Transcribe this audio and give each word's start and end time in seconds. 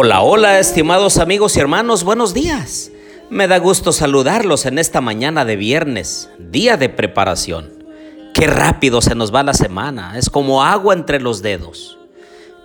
Hola, 0.00 0.22
hola, 0.22 0.60
estimados 0.60 1.18
amigos 1.18 1.56
y 1.56 1.60
hermanos, 1.60 2.04
buenos 2.04 2.32
días. 2.32 2.92
Me 3.30 3.48
da 3.48 3.58
gusto 3.58 3.90
saludarlos 3.90 4.64
en 4.64 4.78
esta 4.78 5.00
mañana 5.00 5.44
de 5.44 5.56
viernes, 5.56 6.30
día 6.38 6.76
de 6.76 6.88
preparación. 6.88 7.82
Qué 8.32 8.46
rápido 8.46 9.00
se 9.00 9.16
nos 9.16 9.34
va 9.34 9.42
la 9.42 9.54
semana, 9.54 10.16
es 10.16 10.30
como 10.30 10.62
agua 10.62 10.94
entre 10.94 11.20
los 11.20 11.42
dedos. 11.42 11.98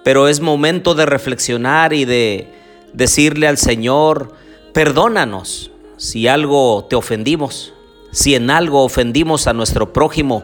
Pero 0.04 0.28
es 0.28 0.42
momento 0.42 0.94
de 0.94 1.08
reflexionar 1.08 1.92
y 1.94 2.06
de 2.06 2.54
decirle 2.94 3.48
al 3.48 3.58
Señor, 3.58 4.34
perdónanos 4.72 5.72
si 5.98 6.28
algo 6.28 6.86
te 6.88 6.96
ofendimos, 6.96 7.74
si 8.12 8.36
en 8.36 8.52
algo 8.52 8.84
ofendimos 8.84 9.48
a 9.48 9.54
nuestro 9.54 9.92
prójimo. 9.92 10.44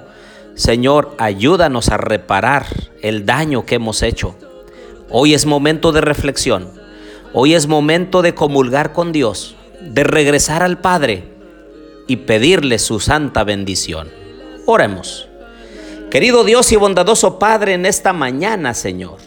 Señor, 0.56 1.14
ayúdanos 1.20 1.90
a 1.90 1.98
reparar 1.98 2.66
el 3.04 3.28
daño 3.28 3.64
que 3.64 3.76
hemos 3.76 4.02
hecho. 4.02 4.36
Hoy 5.12 5.34
es 5.34 5.48
momento 5.48 5.92
de 5.92 6.02
reflexión. 6.02 6.70
Hoy 7.34 7.56
es 7.56 7.66
momento 7.66 8.22
de 8.22 8.36
comulgar 8.36 8.94
con 8.94 9.12
Dios, 9.12 9.56
de 9.82 10.04
regresar 10.04 10.62
al 10.62 10.80
Padre 10.80 11.24
y 12.08 12.18
pedirle 12.18 12.78
su 12.78 13.00
santa 13.00 13.44
bendición. 13.44 14.10
Oremos. 14.68 15.28
Querido 16.12 16.44
Dios 16.44 16.72
y 16.72 16.76
bondadoso 16.76 17.40
Padre, 17.40 17.74
en 17.74 17.88
esta 17.88 18.14
mañana, 18.14 18.76
Señor, 18.76 19.18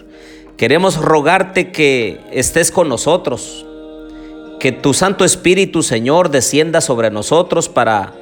queremos 0.56 0.98
rogarte 0.98 1.72
que 1.72 2.20
estés 2.30 2.70
con 2.70 2.88
nosotros, 2.88 3.66
que 4.60 4.70
tu 4.70 4.94
Santo 4.94 5.24
Espíritu, 5.24 5.82
Señor, 5.82 6.30
descienda 6.30 6.80
sobre 6.80 7.10
nosotros 7.10 7.68
para 7.68 8.12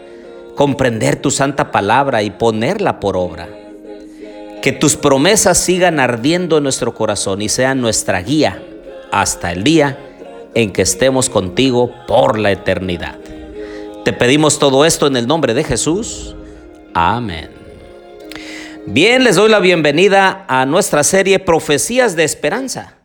comprender 0.56 1.16
tu 1.16 1.30
santa 1.30 1.70
palabra 1.70 2.22
y 2.22 2.30
ponerla 2.30 3.00
por 3.00 3.18
obra. 3.18 3.48
Que 4.62 4.72
tus 4.72 4.96
promesas 4.96 5.58
sigan 5.58 6.00
ardiendo 6.00 6.58
en 6.58 6.64
nuestro 6.64 6.94
corazón 6.94 7.40
y 7.40 7.48
sean 7.48 7.80
nuestra 7.80 8.20
guía 8.20 8.62
hasta 9.10 9.52
el 9.52 9.64
día 9.64 9.98
en 10.54 10.72
que 10.72 10.82
estemos 10.82 11.30
contigo 11.30 11.92
por 12.06 12.38
la 12.38 12.52
eternidad. 12.52 13.18
Te 14.04 14.12
pedimos 14.12 14.58
todo 14.58 14.84
esto 14.84 15.06
en 15.06 15.16
el 15.16 15.26
nombre 15.26 15.54
de 15.54 15.64
Jesús. 15.64 16.36
Amén. 16.92 17.50
Bien, 18.86 19.24
les 19.24 19.36
doy 19.36 19.48
la 19.50 19.60
bienvenida 19.60 20.44
a 20.48 20.66
nuestra 20.66 21.04
serie 21.04 21.38
Profecías 21.38 22.16
de 22.16 22.24
Esperanza. 22.24 22.96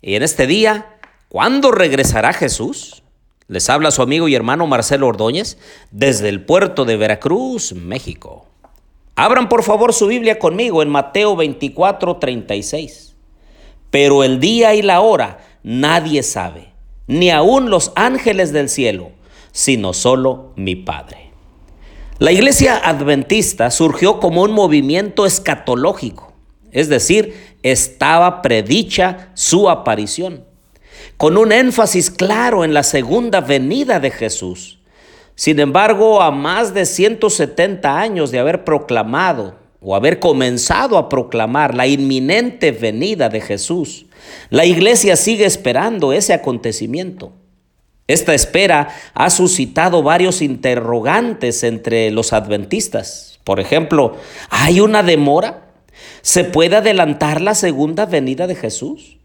Y 0.00 0.14
en 0.16 0.22
este 0.22 0.46
día, 0.46 0.96
¿cuándo 1.28 1.70
regresará 1.70 2.32
Jesús? 2.32 3.02
Les 3.46 3.68
habla 3.68 3.90
su 3.90 4.02
amigo 4.02 4.26
y 4.26 4.34
hermano 4.34 4.66
Marcelo 4.66 5.06
Ordóñez 5.06 5.58
desde 5.90 6.28
el 6.28 6.44
puerto 6.44 6.84
de 6.84 6.96
Veracruz, 6.96 7.72
México. 7.72 8.48
Abran 9.16 9.48
por 9.48 9.62
favor 9.62 9.92
su 9.92 10.08
Biblia 10.08 10.38
conmigo 10.38 10.82
en 10.82 10.88
Mateo 10.88 11.36
24, 11.36 12.16
36. 12.16 13.14
Pero 13.90 14.24
el 14.24 14.40
día 14.40 14.74
y 14.74 14.82
la 14.82 15.00
hora 15.00 15.38
nadie 15.62 16.22
sabe, 16.24 16.72
ni 17.06 17.30
aun 17.30 17.70
los 17.70 17.92
ángeles 17.94 18.52
del 18.52 18.68
cielo, 18.68 19.12
sino 19.52 19.92
solo 19.92 20.52
mi 20.56 20.74
Padre. 20.74 21.30
La 22.18 22.32
iglesia 22.32 22.76
adventista 22.76 23.70
surgió 23.70 24.18
como 24.18 24.42
un 24.42 24.52
movimiento 24.52 25.26
escatológico, 25.26 26.32
es 26.72 26.88
decir, 26.88 27.56
estaba 27.62 28.42
predicha 28.42 29.30
su 29.34 29.70
aparición, 29.70 30.44
con 31.16 31.36
un 31.36 31.52
énfasis 31.52 32.10
claro 32.10 32.64
en 32.64 32.74
la 32.74 32.82
segunda 32.82 33.40
venida 33.40 34.00
de 34.00 34.10
Jesús 34.10 34.80
sin 35.36 35.58
embargo, 35.58 36.22
a 36.22 36.30
más 36.30 36.74
de 36.74 36.86
170 36.86 37.98
años 37.98 38.30
de 38.30 38.38
haber 38.38 38.64
proclamado 38.64 39.56
o 39.80 39.96
haber 39.96 40.20
comenzado 40.20 40.96
a 40.96 41.08
proclamar 41.08 41.74
la 41.74 41.86
inminente 41.86 42.70
venida 42.70 43.28
de 43.28 43.40
Jesús, 43.40 44.06
la 44.50 44.64
iglesia 44.64 45.16
sigue 45.16 45.44
esperando 45.44 46.12
ese 46.12 46.32
acontecimiento. 46.32 47.32
Esta 48.06 48.34
espera 48.34 48.88
ha 49.14 49.30
suscitado 49.30 50.02
varios 50.02 50.42
interrogantes 50.42 51.64
entre 51.64 52.10
los 52.10 52.32
adventistas. 52.32 53.40
Por 53.44 53.60
ejemplo, 53.60 54.16
¿hay 54.50 54.80
una 54.80 55.02
demora? 55.02 55.68
¿Se 56.22 56.44
puede 56.44 56.76
adelantar 56.76 57.40
la 57.40 57.54
segunda 57.54 58.06
venida 58.06 58.46
de 58.46 58.54
Jesús? 58.54 59.18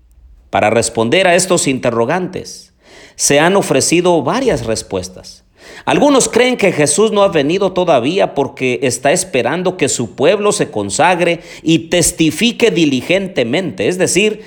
Para 0.49 0.69
responder 0.69 1.27
a 1.27 1.35
estos 1.35 1.67
interrogantes, 1.67 2.73
se 3.15 3.39
han 3.39 3.55
ofrecido 3.55 4.23
varias 4.23 4.65
respuestas. 4.65 5.43
Algunos 5.85 6.29
creen 6.29 6.57
que 6.57 6.71
Jesús 6.71 7.11
no 7.11 7.23
ha 7.23 7.29
venido 7.29 7.73
todavía 7.73 8.35
porque 8.35 8.79
está 8.83 9.11
esperando 9.11 9.77
que 9.77 9.89
su 9.89 10.15
pueblo 10.15 10.51
se 10.51 10.69
consagre 10.69 11.39
y 11.63 11.89
testifique 11.89 12.71
diligentemente, 12.71 13.87
es 13.87 13.97
decir, 13.97 14.41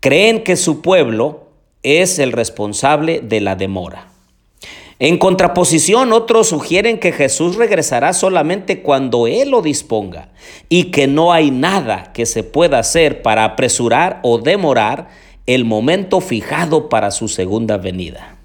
creen 0.00 0.42
que 0.44 0.56
su 0.56 0.82
pueblo 0.82 1.46
es 1.82 2.18
el 2.18 2.32
responsable 2.32 3.20
de 3.20 3.40
la 3.40 3.56
demora. 3.56 4.08
En 4.98 5.18
contraposición, 5.18 6.14
otros 6.14 6.48
sugieren 6.48 6.98
que 6.98 7.12
Jesús 7.12 7.56
regresará 7.56 8.14
solamente 8.14 8.80
cuando 8.80 9.26
Él 9.26 9.50
lo 9.50 9.60
disponga 9.60 10.30
y 10.70 10.84
que 10.84 11.06
no 11.06 11.34
hay 11.34 11.50
nada 11.50 12.12
que 12.14 12.24
se 12.24 12.42
pueda 12.42 12.78
hacer 12.78 13.20
para 13.20 13.44
apresurar 13.44 14.20
o 14.22 14.38
demorar 14.38 15.08
el 15.46 15.66
momento 15.66 16.20
fijado 16.20 16.88
para 16.88 17.10
su 17.10 17.28
segunda 17.28 17.76
venida. 17.76 18.35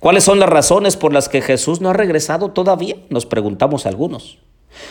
¿Cuáles 0.00 0.24
son 0.24 0.38
las 0.38 0.48
razones 0.48 0.96
por 0.96 1.12
las 1.12 1.28
que 1.28 1.42
Jesús 1.42 1.80
no 1.80 1.90
ha 1.90 1.94
regresado 1.94 2.50
todavía? 2.50 2.96
Nos 3.10 3.26
preguntamos 3.26 3.86
algunos. 3.86 4.38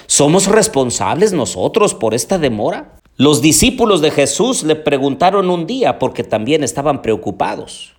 ¿Somos 0.06 0.48
responsables 0.48 1.34
nosotros 1.34 1.94
por 1.94 2.14
esta 2.14 2.38
demora? 2.38 2.96
Los 3.16 3.42
discípulos 3.42 4.02
de 4.02 4.12
Jesús 4.12 4.64
le 4.64 4.76
preguntaron 4.76 5.50
un 5.50 5.66
día 5.66 5.98
porque 5.98 6.24
también 6.24 6.64
estaban 6.64 7.02
preocupados. 7.02 7.94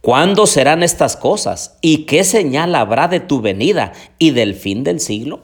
¿Cuándo 0.00 0.46
serán 0.46 0.82
estas 0.82 1.16
cosas? 1.16 1.76
¿Y 1.82 2.04
qué 2.04 2.24
señal 2.24 2.74
habrá 2.74 3.06
de 3.08 3.20
tu 3.20 3.40
venida 3.40 3.92
y 4.18 4.30
del 4.30 4.54
fin 4.54 4.82
del 4.82 4.98
siglo? 5.00 5.40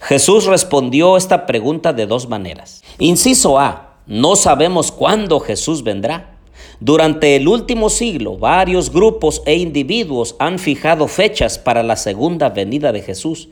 Jesús 0.00 0.46
respondió 0.46 1.16
esta 1.16 1.46
pregunta 1.46 1.92
de 1.92 2.06
dos 2.06 2.28
maneras. 2.28 2.82
Inciso 2.98 3.58
A, 3.58 3.98
no 4.06 4.34
sabemos 4.34 4.90
cuándo 4.90 5.40
Jesús 5.40 5.84
vendrá. 5.84 6.38
Durante 6.82 7.36
el 7.36 7.46
último 7.46 7.90
siglo, 7.90 8.38
varios 8.38 8.90
grupos 8.90 9.42
e 9.44 9.56
individuos 9.56 10.34
han 10.38 10.58
fijado 10.58 11.08
fechas 11.08 11.58
para 11.58 11.82
la 11.82 11.96
segunda 11.96 12.48
venida 12.48 12.90
de 12.90 13.02
Jesús, 13.02 13.50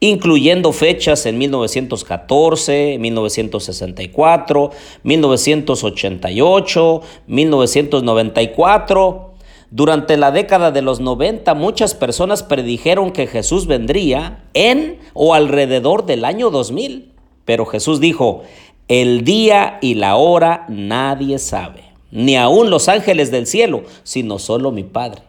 incluyendo 0.00 0.72
fechas 0.72 1.26
en 1.26 1.36
1914, 1.36 2.96
1964, 2.98 4.70
1988, 5.02 7.02
1994. 7.26 9.30
Durante 9.70 10.16
la 10.16 10.30
década 10.30 10.70
de 10.70 10.80
los 10.80 11.00
90 11.00 11.52
muchas 11.52 11.94
personas 11.94 12.42
predijeron 12.42 13.10
que 13.10 13.26
Jesús 13.26 13.66
vendría 13.66 14.44
en 14.54 14.98
o 15.12 15.34
alrededor 15.34 16.06
del 16.06 16.24
año 16.24 16.48
2000, 16.48 17.12
pero 17.44 17.66
Jesús 17.66 18.00
dijo, 18.00 18.40
el 18.88 19.22
día 19.22 19.76
y 19.82 19.96
la 19.96 20.16
hora 20.16 20.64
nadie 20.70 21.38
sabe 21.38 21.89
ni 22.10 22.36
aun 22.36 22.70
los 22.70 22.88
ángeles 22.88 23.30
del 23.30 23.46
cielo, 23.46 23.82
sino 24.02 24.38
solo 24.38 24.72
mi 24.72 24.84
Padre. 24.84 25.22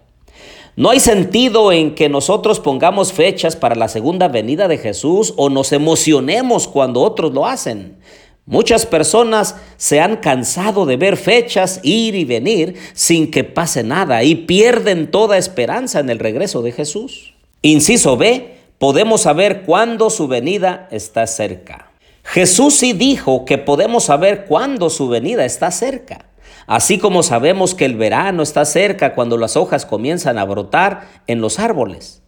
No 0.76 0.90
hay 0.90 1.00
sentido 1.00 1.72
en 1.72 1.96
que 1.96 2.08
nosotros 2.08 2.60
pongamos 2.60 3.12
fechas 3.12 3.56
para 3.56 3.76
la 3.76 3.90
segunda 3.90 4.30
venida 4.30 4.68
de 4.68 4.78
Jesús 4.78 5.34
o 5.36 5.50
nos 5.50 5.74
emocionemos 5.74 6.68
cuando 6.68 7.02
otros 7.02 7.34
lo 7.34 7.46
hacen. 7.46 7.98
Muchas 8.46 8.86
personas 8.86 9.56
se 9.78 10.00
han 10.00 10.18
cansado 10.18 10.86
de 10.86 10.98
ver 10.98 11.18
fechas 11.18 11.80
ir 11.84 12.16
y 12.16 12.26
venir 12.26 12.76
sin 12.94 13.30
que 13.30 13.44
pase 13.44 13.84
nada 13.84 14.24
y 14.24 14.36
pierden 14.36 15.12
toda 15.12 15.38
esperanza 15.38 16.00
en 16.00 16.10
el 16.10 16.20
regreso 16.20 16.62
de 16.62 16.72
Jesús. 16.72 17.36
Inciso 17.62 18.18
B, 18.18 18.56
podemos 18.80 19.22
saber 19.22 19.64
cuándo 19.64 20.10
su 20.10 20.28
venida 20.28 20.88
está 20.90 21.28
cerca. 21.28 21.92
Jesús 22.24 22.76
sí 22.76 22.94
dijo 22.94 23.46
que 23.46 23.58
podemos 23.58 24.06
saber 24.06 24.46
cuándo 24.46 24.90
su 24.90 25.08
venida 25.08 25.46
está 25.46 25.70
cerca. 25.70 26.31
Así 26.72 27.00
como 27.00 27.22
sabemos 27.22 27.76
que 27.76 27.84
el 27.84 27.98
verano 27.98 28.42
está 28.42 28.64
cerca 28.64 29.14
cuando 29.14 29.36
las 29.36 29.58
hojas 29.58 29.86
comienzan 29.86 30.38
a 30.38 30.46
brotar 30.46 31.10
en 31.28 31.42
los 31.42 31.60
árboles. 31.60 32.24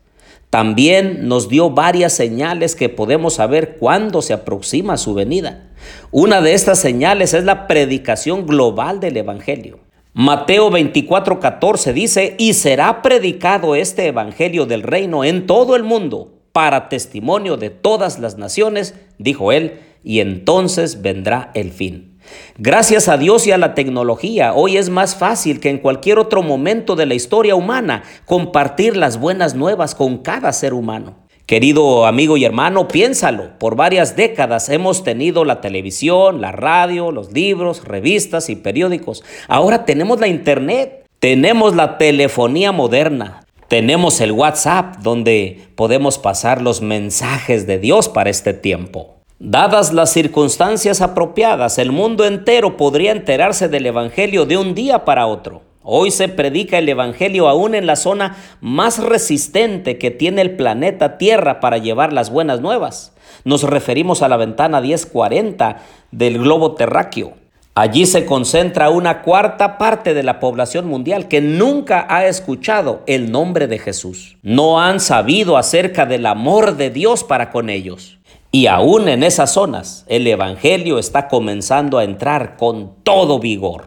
También 0.50 1.30
nos 1.30 1.48
dio 1.48 1.70
varias 1.70 2.12
señales 2.12 2.76
que 2.76 2.90
podemos 2.90 3.36
saber 3.36 3.78
cuándo 3.78 4.22
se 4.22 4.34
aproxima 4.34 4.98
su 4.98 5.14
venida. 5.14 5.70
Una 6.12 6.42
de 6.42 6.56
estas 6.56 6.78
señales 6.80 7.34
es 7.34 7.46
la 7.46 7.68
predicación 7.68 8.46
global 8.46 9.00
del 9.00 9.16
Evangelio. 9.16 9.80
Mateo 10.12 10.70
24:14 10.70 11.94
dice, 11.94 12.36
y 12.38 12.52
será 12.52 13.02
predicado 13.02 13.76
este 13.76 14.08
Evangelio 14.08 14.66
del 14.66 14.84
reino 14.84 15.24
en 15.24 15.48
todo 15.48 15.78
el 15.78 15.84
mundo 15.84 16.42
para 16.52 16.90
testimonio 16.90 17.56
de 17.56 17.70
todas 17.70 18.20
las 18.20 18.38
naciones, 18.38 18.94
dijo 19.18 19.54
él, 19.54 19.80
y 20.04 20.20
entonces 20.20 21.02
vendrá 21.02 21.50
el 21.54 21.72
fin. 21.72 22.13
Gracias 22.58 23.08
a 23.08 23.18
Dios 23.18 23.48
y 23.48 23.52
a 23.52 23.58
la 23.58 23.76
tecnología, 23.76 24.54
hoy 24.54 24.78
es 24.78 24.90
más 24.90 25.16
fácil 25.16 25.60
que 25.60 25.70
en 25.70 25.80
cualquier 25.80 26.20
otro 26.20 26.44
momento 26.44 26.96
de 26.96 27.06
la 27.06 27.16
historia 27.16 27.56
humana 27.56 28.04
compartir 28.26 28.96
las 28.96 29.20
buenas 29.20 29.56
nuevas 29.56 29.96
con 29.96 30.20
cada 30.20 30.54
ser 30.54 30.74
humano. 30.74 31.16
Querido 31.46 32.06
amigo 32.06 32.38
y 32.38 32.46
hermano, 32.46 32.88
piénsalo. 32.88 33.60
Por 33.60 33.76
varias 33.76 34.16
décadas 34.16 34.70
hemos 34.70 35.04
tenido 35.04 35.44
la 35.44 35.60
televisión, 35.60 36.40
la 36.40 36.54
radio, 36.54 37.12
los 37.12 37.34
libros, 37.34 37.84
revistas 37.84 38.50
y 38.50 38.56
periódicos. 38.56 39.24
Ahora 39.50 39.84
tenemos 39.84 40.22
la 40.22 40.28
internet, 40.28 41.06
tenemos 41.20 41.76
la 41.76 41.98
telefonía 41.98 42.72
moderna, 42.72 43.46
tenemos 43.68 44.22
el 44.22 44.32
WhatsApp 44.32 44.98
donde 45.00 45.68
podemos 45.76 46.18
pasar 46.18 46.62
los 46.62 46.82
mensajes 46.82 47.68
de 47.68 47.78
Dios 47.78 48.08
para 48.08 48.30
este 48.30 48.54
tiempo. 48.54 49.23
Dadas 49.46 49.92
las 49.92 50.14
circunstancias 50.14 51.02
apropiadas, 51.02 51.78
el 51.78 51.92
mundo 51.92 52.24
entero 52.24 52.78
podría 52.78 53.12
enterarse 53.12 53.68
del 53.68 53.86
Evangelio 53.86 54.46
de 54.46 54.56
un 54.56 54.74
día 54.74 55.04
para 55.04 55.28
otro. 55.28 55.64
Hoy 55.82 56.12
se 56.12 56.30
predica 56.30 56.78
el 56.78 56.88
Evangelio 56.88 57.50
aún 57.50 57.76
en 57.76 57.86
la 57.86 57.98
zona 57.98 58.38
más 58.62 59.04
resistente 59.04 59.98
que 59.98 60.12
tiene 60.12 60.42
el 60.42 60.56
planeta 60.56 61.18
Tierra 61.18 61.60
para 61.60 61.78
llevar 61.78 62.14
las 62.14 62.30
buenas 62.30 62.62
nuevas. 62.62 63.12
Nos 63.44 63.64
referimos 63.64 64.22
a 64.22 64.30
la 64.30 64.38
ventana 64.38 64.80
1040 64.80 65.78
del 66.12 66.38
globo 66.40 66.76
terráqueo. 66.76 67.34
Allí 67.76 68.06
se 68.06 68.26
concentra 68.26 68.92
una 68.92 69.24
cuarta 69.24 69.78
parte 69.78 70.14
de 70.14 70.24
la 70.24 70.40
población 70.40 70.88
mundial 70.88 71.28
que 71.28 71.42
nunca 71.42 72.08
ha 72.08 72.28
escuchado 72.28 73.04
el 73.08 73.30
nombre 73.30 73.68
de 73.68 73.80
Jesús. 73.80 74.38
No 74.42 74.80
han 74.80 75.02
sabido 75.02 75.58
acerca 75.58 76.06
del 76.06 76.28
amor 76.28 76.78
de 76.78 76.92
Dios 76.92 77.26
para 77.26 77.50
con 77.50 77.70
ellos. 77.70 78.20
Y 78.56 78.68
aún 78.68 79.10
en 79.10 79.24
esas 79.24 79.52
zonas 79.52 80.06
el 80.08 80.28
Evangelio 80.28 81.00
está 81.00 81.28
comenzando 81.28 81.98
a 81.98 82.04
entrar 82.04 82.56
con 82.56 82.94
todo 83.02 83.40
vigor. 83.40 83.86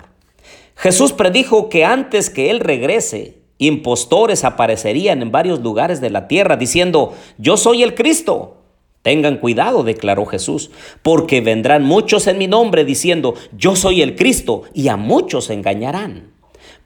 Jesús 0.75 1.13
predijo 1.13 1.69
que 1.69 1.85
antes 1.85 2.31
que 2.31 2.51
Él 2.51 2.59
regrese, 2.59 3.39
impostores 3.59 4.43
aparecerían 4.43 5.23
en 5.23 5.31
varios 5.31 5.61
lugares 5.61 6.01
de 6.01 6.11
la 6.11 6.27
tierra 6.27 6.57
diciendo, 6.57 7.15
yo 7.39 7.57
soy 7.57 7.85
el 7.85 7.95
Cristo. 7.95 8.57
Tengan 9.03 9.37
cuidado, 9.37 9.85
declaró 9.85 10.27
Jesús, 10.27 10.73
porque 11.01 11.41
vendrán 11.41 11.85
muchos 11.85 12.27
en 12.27 12.37
mi 12.37 12.49
nombre 12.49 12.85
diciendo, 12.85 13.35
yo 13.57 13.77
soy 13.77 14.03
el 14.03 14.17
Cristo, 14.17 14.63
y 14.75 14.89
a 14.89 14.97
muchos 14.97 15.49
engañarán. 15.49 16.33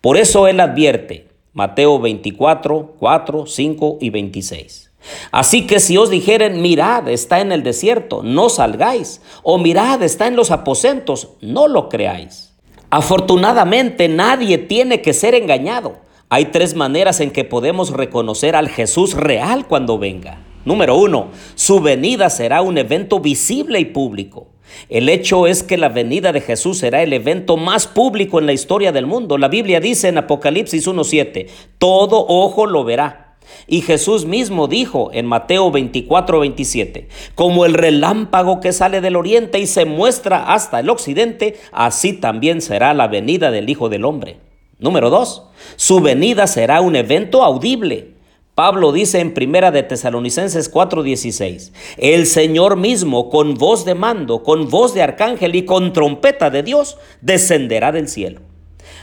Por 0.02 0.18
eso 0.18 0.46
Él 0.48 0.60
advierte, 0.60 1.28
Mateo 1.54 1.98
24, 1.98 2.96
4, 2.98 3.46
5 3.46 3.98
y 4.02 4.10
26. 4.10 4.89
Así 5.30 5.66
que 5.66 5.80
si 5.80 5.96
os 5.96 6.10
dijeren, 6.10 6.60
mirad, 6.60 7.08
está 7.08 7.40
en 7.40 7.52
el 7.52 7.62
desierto, 7.62 8.22
no 8.22 8.48
salgáis, 8.48 9.20
o 9.42 9.58
mirad, 9.58 10.02
está 10.02 10.26
en 10.26 10.36
los 10.36 10.50
aposentos, 10.50 11.30
no 11.40 11.68
lo 11.68 11.88
creáis. 11.88 12.54
Afortunadamente 12.90 14.08
nadie 14.08 14.58
tiene 14.58 15.00
que 15.00 15.12
ser 15.12 15.34
engañado. 15.34 15.98
Hay 16.28 16.46
tres 16.46 16.74
maneras 16.74 17.20
en 17.20 17.30
que 17.30 17.44
podemos 17.44 17.90
reconocer 17.90 18.56
al 18.56 18.68
Jesús 18.68 19.14
real 19.14 19.66
cuando 19.66 19.98
venga. 19.98 20.44
Número 20.64 20.96
uno, 20.96 21.28
su 21.54 21.80
venida 21.80 22.28
será 22.30 22.62
un 22.62 22.78
evento 22.78 23.20
visible 23.20 23.80
y 23.80 23.86
público. 23.86 24.48
El 24.88 25.08
hecho 25.08 25.46
es 25.46 25.62
que 25.62 25.78
la 25.78 25.88
venida 25.88 26.32
de 26.32 26.40
Jesús 26.40 26.78
será 26.78 27.02
el 27.02 27.12
evento 27.12 27.56
más 27.56 27.86
público 27.86 28.38
en 28.38 28.46
la 28.46 28.52
historia 28.52 28.92
del 28.92 29.06
mundo. 29.06 29.38
La 29.38 29.48
Biblia 29.48 29.80
dice 29.80 30.08
en 30.08 30.18
Apocalipsis 30.18 30.86
1.7, 30.86 31.48
todo 31.78 32.24
ojo 32.28 32.66
lo 32.66 32.84
verá 32.84 33.29
y 33.66 33.82
Jesús 33.82 34.24
mismo 34.26 34.68
dijo 34.68 35.10
en 35.12 35.26
Mateo 35.26 35.70
24, 35.70 36.40
27, 36.40 37.08
como 37.34 37.64
el 37.64 37.74
relámpago 37.74 38.60
que 38.60 38.72
sale 38.72 39.00
del 39.00 39.16
oriente 39.16 39.58
y 39.58 39.66
se 39.66 39.84
muestra 39.84 40.52
hasta 40.52 40.80
el 40.80 40.90
occidente, 40.90 41.56
así 41.72 42.12
también 42.12 42.60
será 42.60 42.94
la 42.94 43.08
venida 43.08 43.50
del 43.50 43.68
Hijo 43.68 43.88
del 43.88 44.04
Hombre. 44.04 44.38
Número 44.78 45.10
2. 45.10 45.42
Su 45.76 46.00
venida 46.00 46.46
será 46.46 46.80
un 46.80 46.96
evento 46.96 47.42
audible. 47.42 48.14
Pablo 48.54 48.92
dice 48.92 49.20
en 49.20 49.32
Primera 49.32 49.70
de 49.70 49.82
Tesalonicenses 49.82 50.70
4:16, 50.72 51.72
el 51.98 52.26
Señor 52.26 52.76
mismo 52.76 53.30
con 53.30 53.54
voz 53.54 53.84
de 53.84 53.94
mando, 53.94 54.42
con 54.42 54.68
voz 54.68 54.92
de 54.92 55.02
arcángel 55.02 55.54
y 55.54 55.64
con 55.64 55.92
trompeta 55.92 56.50
de 56.50 56.62
Dios 56.62 56.98
descenderá 57.20 57.92
del 57.92 58.08
cielo. 58.08 58.40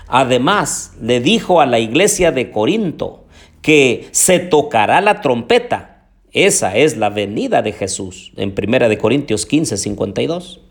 Además, 0.08 0.94
le 1.02 1.20
dijo 1.20 1.60
a 1.60 1.66
la 1.66 1.80
iglesia 1.80 2.32
de 2.32 2.52
Corinto, 2.52 3.26
que 3.62 4.08
se 4.12 4.40
tocará 4.40 5.02
la 5.02 5.22
trompeta. 5.22 6.06
Esa 6.32 6.76
es 6.76 6.98
la 6.98 7.10
venida 7.10 7.62
de 7.62 7.72
Jesús 7.72 8.32
en 8.38 8.54
1 8.58 8.98
Corintios 9.00 9.46
15, 9.46 9.78
52. 9.78 10.62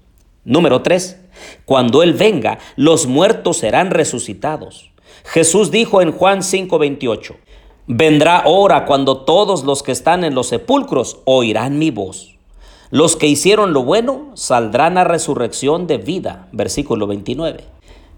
Número 0.44 0.82
3. 0.82 1.20
Cuando 1.64 2.02
Él 2.02 2.14
venga, 2.14 2.58
los 2.76 3.06
muertos 3.06 3.58
serán 3.58 3.90
resucitados. 3.90 4.90
Jesús 5.24 5.70
dijo 5.70 6.02
en 6.02 6.12
Juan 6.12 6.42
5, 6.42 6.78
28, 6.78 7.36
Vendrá 7.88 8.42
hora 8.46 8.84
cuando 8.84 9.18
todos 9.18 9.64
los 9.64 9.82
que 9.82 9.92
están 9.92 10.24
en 10.24 10.34
los 10.34 10.48
sepulcros 10.48 11.18
oirán 11.24 11.78
mi 11.78 11.90
voz. 11.90 12.36
Los 12.90 13.16
que 13.16 13.26
hicieron 13.26 13.72
lo 13.72 13.82
bueno 13.82 14.30
saldrán 14.34 14.98
a 14.98 15.04
resurrección 15.04 15.86
de 15.86 15.98
vida. 15.98 16.48
Versículo 16.52 17.06
29. 17.06 17.64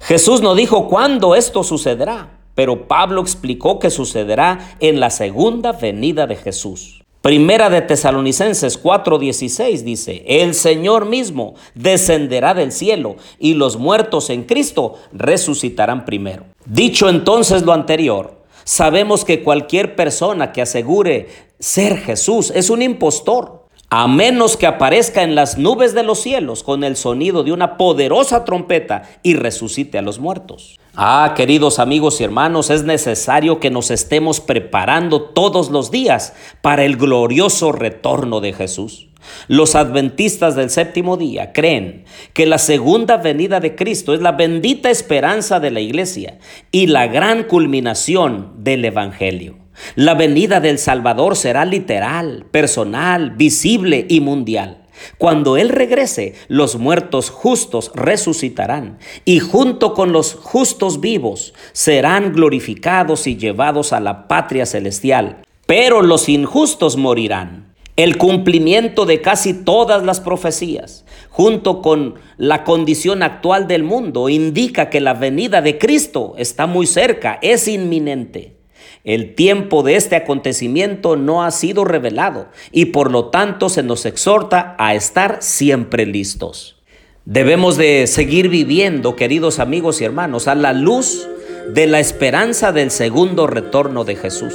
Jesús 0.00 0.43
no 0.43 0.55
dijo 0.55 0.88
cuándo 0.88 1.35
esto 1.35 1.64
sucederá 1.64 2.38
pero 2.58 2.88
Pablo 2.88 3.20
explicó 3.20 3.78
que 3.78 3.88
sucederá 3.88 4.75
en 4.81 4.99
la 4.99 5.10
segunda 5.10 5.70
venida 5.70 6.26
de 6.26 6.34
Jesús. 6.34 7.05
Primera 7.22 7.70
de 7.70 7.82
Tesalonicenses 7.82 8.82
4:16 8.82 9.84
dice, 9.84 10.25
el 10.26 10.56
Señor 10.56 11.06
mismo 11.06 11.55
descenderá 11.76 12.55
del 12.55 12.72
cielo 12.72 13.14
y 13.38 13.55
los 13.55 13.76
muertos 13.76 14.28
en 14.28 14.43
Cristo 14.43 14.96
resucitarán 15.12 16.05
primero. 16.05 16.46
Dicho 16.66 17.08
entonces 17.08 17.62
lo 17.62 17.72
anterior, 17.72 18.43
sabemos 18.64 19.25
que 19.25 19.44
cualquier 19.44 19.94
persona 19.94 20.50
que 20.50 20.62
asegure 20.62 21.28
ser 21.61 21.96
Jesús 21.96 22.50
es 22.52 22.70
un 22.70 22.82
impostor, 22.82 23.69
a 23.88 24.08
menos 24.08 24.56
que 24.56 24.66
aparezca 24.66 25.22
en 25.22 25.37
las 25.37 25.58
nubes 25.58 25.94
de 25.94 26.02
los 26.02 26.19
cielos 26.19 26.64
con 26.64 26.82
el 26.82 26.96
sonido 26.96 27.44
de 27.44 27.52
una 27.52 27.76
poderosa 27.76 28.44
trompeta 28.44 29.04
y 29.22 29.34
resucite 29.34 29.96
a 29.96 30.02
los 30.02 30.19
muertos. 30.19 30.81
Ah, 31.00 31.35
queridos 31.37 31.79
amigos 31.79 32.21
y 32.21 32.25
hermanos, 32.25 32.71
es 32.71 32.83
necesario 32.83 33.61
que 33.61 33.71
nos 33.71 33.93
estemos 33.93 34.41
preparando 34.41 35.23
todos 35.23 35.71
los 35.71 35.93
días 35.93 36.35
para 36.61 36.85
el 36.85 36.97
glorioso 36.97 37.71
retorno 37.71 38.41
de 38.41 38.53
Jesús. 38.53 39.06
Los 39.47 39.77
adventistas 39.77 40.56
del 40.56 40.71
séptimo 40.71 41.17
día 41.17 41.53
creen 41.53 42.05
que 42.33 42.47
la 42.47 42.59
segunda 42.59 43.17
venida 43.17 43.61
de 43.61 43.76
Cristo 43.76 44.12
es 44.12 44.21
la 44.21 44.33
bendita 44.33 44.90
esperanza 44.90 45.61
de 45.61 45.71
la 45.71 45.78
iglesia 45.78 46.40
y 46.73 46.88
la 46.88 47.07
gran 47.07 47.45
culminación 47.45 48.55
del 48.57 48.85
Evangelio. 48.85 49.57
La 49.95 50.14
venida 50.14 50.59
del 50.59 50.81
Salvador 50.81 51.37
será 51.37 51.64
literal, 51.64 52.45
personal, 52.50 53.37
visible 53.37 54.05
y 54.09 54.19
mundial. 54.21 54.88
Cuando 55.19 55.57
Él 55.57 55.69
regrese, 55.69 56.35
los 56.49 56.76
muertos 56.76 57.31
justos 57.31 57.90
resucitarán 57.95 58.99
y 59.25 59.40
junto 59.40 59.95
con 59.95 60.12
los 60.12 60.35
justos 60.35 61.00
vivos 61.00 61.55
serán 61.73 62.33
glorificados 62.33 63.26
y 63.26 63.37
llevados 63.37 63.93
a 63.93 64.00
la 64.00 64.28
patria 64.28 64.67
celestial. 64.67 65.43
Pero 65.67 66.02
los 66.02 66.28
injustos 66.28 66.97
morirán. 66.97 67.75
El 67.97 68.17
cumplimiento 68.17 69.07
de 69.07 69.21
casi 69.21 69.52
todas 69.52 70.05
las 70.05 70.21
profecías, 70.21 71.05
junto 71.31 71.83
con 71.83 72.14
la 72.37 72.62
condición 72.62 73.25
actual 73.25 73.67
del 73.67 73.83
mundo, 73.83 74.28
indica 74.28 74.88
que 74.88 75.00
la 75.00 75.14
venida 75.14 75.62
de 75.62 75.78
Cristo 75.78 76.35
está 76.38 76.69
muy 76.69 76.87
cerca, 76.87 77.40
es 77.43 77.67
inminente. 77.67 78.58
El 79.04 79.35
tiempo 79.35 79.83
de 79.83 79.97
este 79.97 80.16
acontecimiento 80.16 81.16
no 81.16 81.45
ha 81.45 81.50
sido 81.50 81.85
revelado 81.85 82.49
y 82.73 82.87
por 82.87 83.11
lo 83.11 83.26
tanto 83.26 83.68
se 83.68 83.83
nos 83.83 84.07
exhorta 84.07 84.75
a 84.78 84.95
estar 84.95 85.38
siempre 85.40 86.07
listos. 86.07 86.76
Debemos 87.25 87.76
de 87.76 88.07
seguir 88.07 88.49
viviendo, 88.49 89.14
queridos 89.14 89.59
amigos 89.59 90.00
y 90.00 90.04
hermanos, 90.04 90.49
a 90.49 90.54
la 90.54 90.73
luz 90.73 91.28
de 91.73 91.87
la 91.87 92.00
esperanza 92.00 92.73
del 92.73 92.90
segundo 92.90 93.47
retorno 93.47 94.04
de 94.04 94.16
Jesús. 94.16 94.54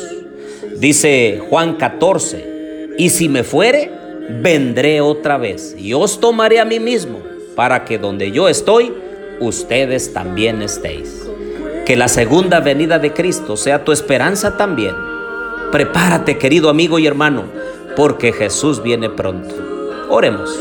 Dice 0.80 1.40
Juan 1.50 1.75
14, 1.75 2.96
y 2.98 3.10
si 3.10 3.30
me 3.30 3.44
fuere, 3.44 3.92
vendré 4.42 5.02
otra 5.02 5.38
vez 5.38 5.75
y 5.78 5.94
os 5.94 6.20
tomaré 6.20 6.60
a 6.60 6.66
mí 6.66 6.80
mismo, 6.80 7.20
para 7.56 7.86
que 7.86 7.98
donde 7.98 8.32
yo 8.32 8.50
estoy, 8.50 8.94
ustedes 9.40 10.13
también 10.13 10.62
estéis. 10.62 11.23
Que 11.86 11.98
la 11.98 12.08
segunda 12.08 12.62
venida 12.62 12.98
de 12.98 13.12
Cristo 13.12 13.58
sea 13.58 13.84
tu 13.84 13.92
esperanza 13.92 14.56
también. 14.56 14.96
Prepárate, 15.70 16.38
querido 16.38 16.70
amigo 16.70 16.98
y 16.98 17.08
hermano, 17.08 17.44
porque 17.98 18.32
Jesús 18.32 18.82
viene 18.82 19.10
pronto. 19.10 19.54
Oremos. 20.10 20.58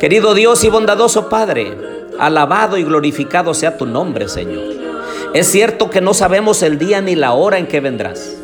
Querido 0.00 0.34
Dios 0.34 0.64
y 0.64 0.68
bondadoso 0.68 1.28
Padre, 1.28 1.78
alabado 2.18 2.76
y 2.76 2.82
glorificado 2.82 3.54
sea 3.54 3.76
tu 3.76 3.86
nombre, 3.86 4.28
Señor. 4.28 4.64
Es 5.32 5.46
cierto 5.46 5.90
que 5.90 6.00
no 6.00 6.12
sabemos 6.12 6.62
el 6.64 6.76
día 6.76 7.00
ni 7.00 7.14
la 7.14 7.34
hora 7.34 7.58
en 7.58 7.68
que 7.68 7.78
vendrás, 7.78 8.36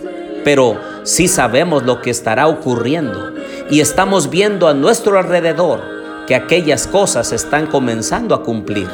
pero 0.44 0.78
sí 1.02 1.26
sabemos 1.26 1.82
lo 1.82 2.00
que 2.00 2.10
estará 2.10 2.46
ocurriendo 2.46 3.32
y 3.70 3.80
estamos 3.80 4.30
viendo 4.30 4.68
a 4.68 4.74
nuestro 4.74 5.18
alrededor 5.18 5.80
que 6.28 6.36
aquellas 6.36 6.86
cosas 6.86 7.32
están 7.32 7.66
comenzando 7.66 8.36
a 8.36 8.44
cumplir. 8.44 8.88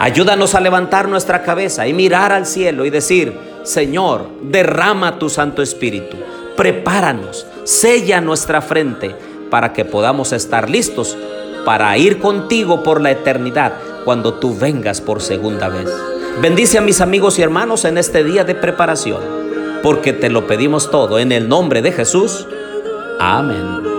Ayúdanos 0.00 0.54
a 0.54 0.60
levantar 0.60 1.08
nuestra 1.08 1.42
cabeza 1.42 1.86
y 1.86 1.92
mirar 1.92 2.32
al 2.32 2.46
cielo 2.46 2.86
y 2.86 2.90
decir, 2.90 3.34
Señor, 3.64 4.28
derrama 4.40 5.18
tu 5.18 5.28
Santo 5.28 5.60
Espíritu. 5.60 6.16
prepáranos, 6.56 7.46
sella 7.64 8.20
nuestra 8.20 8.62
frente 8.62 9.14
para 9.50 9.72
que 9.72 9.84
podamos 9.84 10.32
estar 10.32 10.70
listos 10.70 11.16
para 11.64 11.96
ir 11.98 12.18
contigo 12.18 12.82
por 12.82 13.00
la 13.00 13.10
eternidad 13.10 13.74
cuando 14.04 14.34
tú 14.34 14.56
vengas 14.56 15.00
por 15.00 15.20
segunda 15.20 15.68
vez. 15.68 15.90
Bendice 16.40 16.78
a 16.78 16.82
mis 16.82 17.00
amigos 17.00 17.38
y 17.38 17.42
hermanos 17.42 17.84
en 17.84 17.98
este 17.98 18.24
día 18.24 18.44
de 18.44 18.54
preparación, 18.54 19.20
porque 19.82 20.12
te 20.14 20.30
lo 20.30 20.46
pedimos 20.46 20.90
todo 20.90 21.18
en 21.18 21.32
el 21.32 21.48
nombre 21.48 21.82
de 21.82 21.92
Jesús. 21.92 22.46
Amén. 23.18 23.89